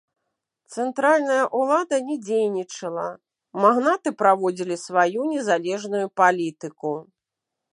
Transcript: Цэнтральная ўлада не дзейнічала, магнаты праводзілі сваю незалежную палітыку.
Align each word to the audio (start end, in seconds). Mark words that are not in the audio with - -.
Цэнтральная 0.75 1.41
ўлада 1.59 1.99
не 2.07 2.15
дзейнічала, 2.27 3.03
магнаты 3.65 4.09
праводзілі 4.23 4.75
сваю 4.85 5.19
незалежную 5.35 6.05
палітыку. 6.23 6.93